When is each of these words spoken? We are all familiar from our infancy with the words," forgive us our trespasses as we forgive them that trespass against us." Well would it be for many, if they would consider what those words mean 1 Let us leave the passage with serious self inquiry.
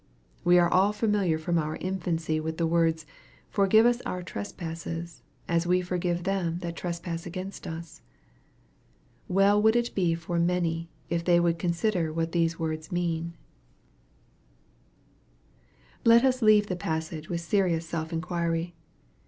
We 0.43 0.57
are 0.57 0.67
all 0.67 0.93
familiar 0.93 1.37
from 1.37 1.59
our 1.59 1.75
infancy 1.75 2.39
with 2.39 2.57
the 2.57 2.65
words," 2.65 3.05
forgive 3.51 3.85
us 3.85 4.01
our 4.01 4.23
trespasses 4.23 5.21
as 5.47 5.67
we 5.67 5.81
forgive 5.83 6.23
them 6.23 6.57
that 6.61 6.75
trespass 6.75 7.27
against 7.27 7.67
us." 7.67 8.01
Well 9.27 9.61
would 9.61 9.75
it 9.75 9.93
be 9.93 10.15
for 10.15 10.39
many, 10.39 10.89
if 11.11 11.23
they 11.23 11.39
would 11.39 11.59
consider 11.59 12.11
what 12.11 12.31
those 12.31 12.57
words 12.57 12.91
mean 12.91 13.35
1 16.01 16.05
Let 16.05 16.25
us 16.25 16.41
leave 16.41 16.65
the 16.65 16.75
passage 16.75 17.29
with 17.29 17.41
serious 17.41 17.87
self 17.87 18.11
inquiry. 18.11 18.73